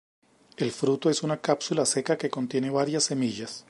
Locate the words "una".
1.21-1.41